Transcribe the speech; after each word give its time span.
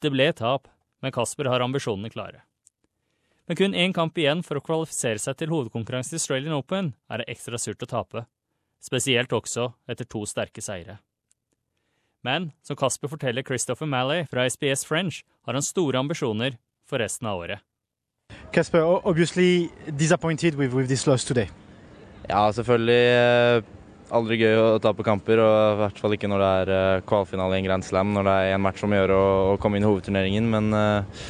Det 0.00 0.08
ble 0.12 0.30
tap, 0.32 0.68
men 1.04 1.12
Kasper 1.12 1.48
har 1.52 1.60
ambisjonene 1.60 2.08
klare. 2.12 2.42
Med 3.50 3.58
kun 3.58 3.74
én 3.74 3.92
kamp 3.92 4.16
igjen 4.16 4.44
for 4.46 4.56
å 4.56 4.64
kvalifisere 4.64 5.20
seg 5.20 5.36
til 5.36 5.50
hovedkonkurransen 5.52 6.14
i 6.16 6.20
Australian 6.20 6.56
Open, 6.56 6.92
er 7.10 7.20
det 7.20 7.32
ekstra 7.32 7.58
surt 7.58 7.82
å 7.84 7.88
tape. 7.90 8.24
Spesielt 8.80 9.32
også 9.36 9.72
etter 9.90 10.08
to 10.08 10.22
sterke 10.24 10.62
seire. 10.64 11.00
Men 12.24 12.52
som 12.62 12.78
Kasper 12.80 13.10
forteller 13.12 13.44
Christopher 13.44 13.88
Malley 13.88 14.24
fra 14.30 14.46
SBS 14.48 14.86
French, 14.88 15.20
har 15.44 15.56
han 15.56 15.64
store 15.64 16.00
ambisjoner 16.00 16.56
for 16.88 17.02
resten 17.02 17.28
av 17.28 17.42
året. 17.42 17.60
Kasper, 18.54 18.86
obviously 19.04 19.68
disappointed 19.98 20.54
with, 20.54 20.72
with 20.72 20.88
this 20.88 21.06
loss 21.06 21.24
today. 21.24 21.50
Ja, 22.28 22.52
selvfølgelig. 22.52 23.64
Aldri 24.10 24.40
gøy 24.40 24.56
å 24.58 24.78
tape 24.82 25.04
kamper, 25.06 25.38
og 25.38 25.54
i 25.54 25.78
hvert 25.84 26.00
fall 26.02 26.14
ikke 26.16 26.28
når 26.30 26.42
det 26.42 26.50
er 26.50 26.70
eh, 26.74 27.02
kvalfinale 27.06 27.54
i 27.54 27.60
en 27.60 27.68
Grand 27.68 27.86
Slam, 27.86 28.10
når 28.16 28.26
det 28.26 28.34
er 28.34 28.54
en 28.56 28.64
match 28.64 28.82
om 28.82 28.94
å 28.96 29.04
å, 29.14 29.56
komme 29.62 29.78
inn 29.78 29.86
i 29.86 29.90
hovedturneringen. 29.90 30.48
Men 30.50 30.74
eh, 30.74 31.24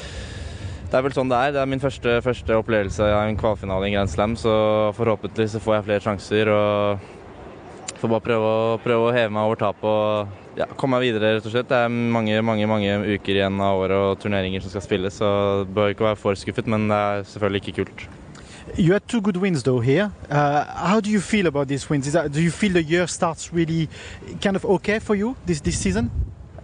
det 0.88 0.96
er 0.96 1.04
vel 1.04 1.14
sånn 1.14 1.28
det 1.28 1.38
er. 1.38 1.54
Det 1.54 1.60
er 1.60 1.68
min 1.68 1.82
første, 1.82 2.16
første 2.24 2.56
opplevelse 2.56 3.04
av 3.04 3.26
en 3.26 3.40
kvalfinale 3.40 3.84
i 3.84 3.90
en 3.90 3.98
Grand 3.98 4.12
Slam, 4.12 4.36
så 4.40 4.54
forhåpentlig 4.96 5.50
så 5.52 5.60
får 5.60 5.76
jeg 5.76 5.88
flere 5.90 6.06
sjanser. 6.06 6.52
og 6.54 7.16
Får 8.00 8.08
bare 8.14 8.24
prøve 8.24 8.48
å, 8.48 8.78
prøve 8.80 9.10
å 9.10 9.12
heve 9.12 9.34
meg 9.36 9.44
over 9.44 9.60
tapet 9.60 9.84
og 9.84 10.56
ja, 10.56 10.64
komme 10.80 10.96
meg 10.96 11.10
videre, 11.10 11.34
rett 11.36 11.44
og 11.44 11.52
slett. 11.52 11.68
Det 11.68 11.82
er 11.84 11.92
mange 11.92 12.38
mange, 12.40 12.64
mange 12.70 12.96
uker 13.10 13.42
igjen 13.42 13.60
av 13.60 13.82
året 13.82 14.06
og 14.06 14.22
turneringer 14.22 14.64
som 14.64 14.72
skal 14.72 14.86
spilles, 14.86 15.20
så 15.20 15.28
bør 15.68 15.92
ikke 15.92 16.08
være 16.08 16.20
for 16.22 16.40
skuffet, 16.40 16.70
men 16.70 16.88
det 16.88 16.96
er 16.96 17.28
selvfølgelig 17.28 17.62
ikke 17.66 17.78
kult. 17.82 18.08
You 18.76 18.92
had 18.92 19.08
two 19.08 19.20
good 19.20 19.36
wins 19.36 19.62
though 19.62 19.80
here. 19.80 20.10
Uh, 20.30 20.64
how 20.64 21.00
do 21.00 21.10
you 21.10 21.20
feel 21.20 21.46
about 21.46 21.68
these 21.68 21.88
wins? 21.90 22.12
That, 22.12 22.32
do 22.32 22.40
you 22.40 22.50
feel 22.50 22.72
the 22.72 22.82
year 22.82 23.06
starts 23.06 23.52
really 23.52 23.88
kind 24.40 24.56
of 24.56 24.64
okay 24.64 24.98
for 24.98 25.14
you 25.14 25.36
this, 25.46 25.60
this 25.60 25.78
season? 25.78 26.10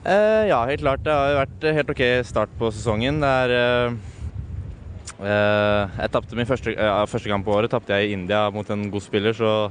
Uh, 0.06 0.46
ja, 0.46 0.64
helt 0.66 0.80
klart. 0.80 1.02
Det 1.04 1.12
har 1.12 1.34
vært 1.34 1.56
vært 1.56 1.74
helt 1.80 1.90
OK 1.90 2.04
start 2.26 2.52
på 2.58 2.70
sesongen. 2.70 3.18
Det 3.22 3.30
er 3.42 3.54
uh, 3.56 3.96
eh, 5.18 5.98
Jeg 5.98 6.36
min 6.36 6.46
første, 6.46 6.74
første 7.10 7.28
kamp 7.28 7.44
på 7.46 7.54
året 7.56 7.70
tapte 7.70 7.94
jeg 7.96 8.10
i 8.10 8.12
India 8.12 8.50
mot 8.50 8.70
en 8.70 8.90
god 8.90 9.02
spiller, 9.02 9.32
så 9.32 9.70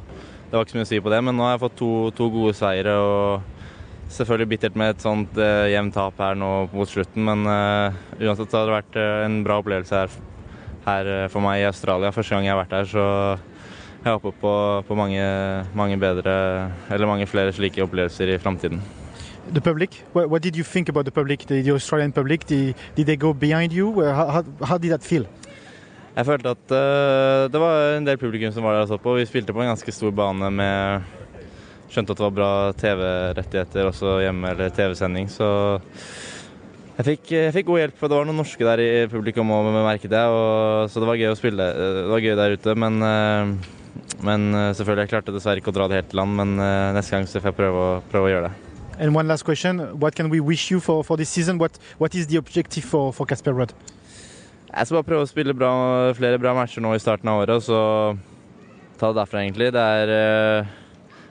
det 0.50 0.54
var 0.54 0.66
ikke 0.66 0.76
så 0.76 0.78
mye 0.78 0.88
å 0.88 0.92
si 0.92 1.00
på 1.00 1.14
det. 1.14 1.24
Men 1.24 1.38
nå 1.38 1.46
har 1.46 1.56
jeg 1.56 1.64
fått 1.66 1.78
to, 1.80 1.92
to 2.18 2.30
gode 2.34 2.56
seire 2.58 2.98
og 3.00 3.42
selvfølgelig 4.12 4.50
bittert 4.50 4.76
med 4.78 4.94
et 4.94 5.04
sånt 5.04 5.40
uh, 5.40 5.66
jevnt 5.72 5.96
tap 5.96 6.20
her 6.20 6.36
nå 6.38 6.52
mot 6.74 6.90
slutten. 6.90 7.26
Men 7.26 7.48
uh, 7.48 7.96
uansett 8.20 8.52
så 8.52 8.62
har 8.62 8.70
det 8.70 8.80
vært 8.80 9.00
uh, 9.00 9.26
en 9.26 9.40
bra 9.46 9.62
opplevelse 9.64 10.04
her, 10.04 10.20
her 10.86 11.10
eh, 11.12 11.28
for 11.34 11.44
meg 11.46 11.62
i 11.62 11.68
Australia. 11.70 12.14
Første 12.16 12.36
gang 12.36 12.48
jeg 12.48 12.54
har 12.54 12.62
vært 12.62 12.76
her, 12.78 12.90
så 12.90 13.06
jeg 14.06 14.14
håper 14.14 14.36
på, 14.42 14.54
på 14.88 14.98
mange, 14.98 15.24
mange 15.74 15.98
bedre, 15.98 16.36
eller 16.94 17.10
mange 17.10 17.28
flere 17.30 17.54
slike 17.56 17.82
opplevelser 17.84 18.36
i 18.36 18.38
framtiden. 18.42 18.82
The 19.54 19.62
public? 19.62 20.04
What, 20.14 20.30
what 20.30 20.42
did 20.42 20.56
you 20.58 20.64
think 20.64 20.90
about 20.90 21.06
the 21.06 21.12
public, 21.12 21.46
the, 21.48 21.62
the 21.62 21.74
Australian 21.74 22.12
public? 22.12 22.46
The, 22.46 22.74
did 22.96 23.06
they 23.06 23.18
go 23.18 23.34
behind 23.34 23.74
you? 23.74 24.02
Uh, 24.02 24.14
How, 24.14 24.28
how, 24.28 24.44
how 24.66 24.78
did 24.78 24.92
that 24.92 25.04
feel? 25.04 25.26
Jeg 26.16 26.26
følte 26.26 26.50
at 26.56 26.72
uh, 26.72 27.52
det 27.52 27.60
var 27.60 27.98
en 27.98 28.06
del 28.08 28.18
publikum 28.18 28.52
som 28.56 28.64
var 28.64 28.78
der 28.78 28.86
og 28.86 28.88
så 28.88 28.98
på. 28.98 29.18
Vi 29.18 29.26
spilte 29.28 29.54
på 29.54 29.62
en 29.62 29.74
ganske 29.74 29.92
stor 29.92 30.14
bane 30.16 30.52
med 30.52 31.02
Skjønte 31.92 32.16
at 32.16 32.20
det 32.20 32.26
var 32.26 32.36
bra 32.36 32.52
TV-rettigheter 32.76 33.90
også 33.90 34.16
hjemme, 34.24 34.50
eller 34.52 34.72
TV-sending, 34.74 35.30
så 35.30 35.48
jeg 36.96 37.08
fikk, 37.10 37.32
jeg 37.36 37.56
fikk 37.56 37.70
god 37.70 37.82
hjelp. 37.82 37.98
for 38.00 38.12
Det 38.12 38.20
var 38.20 38.28
noen 38.28 38.40
norske 38.40 38.68
der 38.68 38.84
i 38.84 38.92
publikum 39.12 39.52
òg, 39.52 39.72
merket 39.76 40.14
jeg. 40.16 40.36
Og, 40.36 40.92
så 40.92 41.02
det 41.04 41.10
var 41.10 41.20
gøy 41.20 41.32
å 41.32 41.40
spille. 41.40 41.72
Det 41.76 42.06
var 42.12 42.24
gøy 42.24 42.38
der 42.40 42.56
ute, 42.56 42.78
men 42.80 43.02
eh, 43.04 43.74
men 44.24 44.54
eh, 44.54 44.72
selvfølgelig, 44.76 45.06
jeg 45.06 45.12
klarte 45.14 45.34
dessverre 45.36 45.62
ikke 45.62 45.72
å 45.74 45.76
dra 45.76 45.88
det 45.90 46.00
helt 46.00 46.10
til 46.12 46.20
land, 46.22 46.36
men 46.40 46.62
eh, 46.62 46.94
neste 46.96 47.16
gang 47.16 47.28
så 47.30 47.42
får 47.42 47.52
jeg 47.52 47.58
prøve 47.60 47.82
å, 47.82 47.90
prøve 48.12 48.30
å 48.30 48.32
gjøre 48.34 48.50
det. 48.50 48.72
And 48.96 49.16
one 49.16 49.28
last 49.28 49.44
question: 49.44 49.82
What 50.00 50.16
can 50.16 50.30
we 50.32 50.40
wish 50.40 50.72
you 50.72 50.80
for, 50.80 51.04
for 51.04 51.18
this 51.18 51.30
season? 51.30 51.60
What 51.60 51.80
What 52.00 52.16
is 52.16 52.28
the 52.28 52.38
objective 52.38 52.86
for 52.88 53.12
for 53.14 53.28
Casper 53.28 53.54
Rudd? 53.54 53.76
Jeg 54.72 54.88
skal 54.88 55.00
bare 55.00 55.08
prøve 55.08 55.24
å 55.24 55.30
spille 55.30 55.54
bra, 55.56 55.72
flere 56.16 56.40
bra 56.40 56.52
matcher 56.56 56.84
nå 56.84 56.96
i 56.96 57.00
starten 57.00 57.30
av 57.32 57.44
året, 57.44 57.56
og 57.56 57.64
så 57.64 57.80
ta 59.00 59.12
det 59.12 59.20
derfra, 59.22 59.44
egentlig. 59.46 59.70
Det 59.72 59.80
er, 59.80 60.66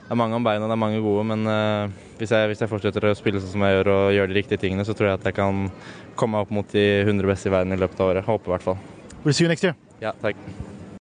det 0.05 0.13
er 0.13 0.19
mange 0.21 0.37
om 0.37 0.43
beina, 0.45 0.67
det 0.69 0.75
er 0.75 0.77
mange 0.77 1.01
gode, 1.01 1.23
men 1.31 1.47
uh, 1.49 1.95
hvis 2.19 2.29
jeg, 2.35 2.51
hvis 2.51 2.61
jeg 2.61 2.69
fortsetter 2.69 3.07
å 3.09 3.15
spille 3.17 3.41
sånn 3.41 3.55
som 3.55 3.65
jeg 3.65 3.79
gjør 3.79 3.89
og 3.95 4.03
gjøre 4.13 4.31
de 4.31 4.37
riktige 4.37 4.61
tingene, 4.61 4.85
så 4.85 4.93
tror 4.93 5.09
jeg 5.09 5.17
at 5.17 5.25
jeg 5.31 5.37
kan 5.39 5.65
komme 6.13 6.37
meg 6.37 6.45
opp 6.45 6.53
mot 6.53 6.77
de 6.77 6.85
100 7.01 7.31
beste 7.31 7.49
i 7.49 7.55
verden 7.55 7.73
i 7.73 7.81
løpet 7.81 8.05
av 8.05 8.13
året. 8.13 8.29
Håper 8.29 8.51
i 8.51 8.55
hvert 8.55 8.69
fall. 8.69 8.79
We'll 9.25 9.33
see 9.33 9.47
you 9.47 9.49
next 9.49 9.65
year. 9.65 9.73
Ja, 10.03 10.13
takk. 10.21 10.37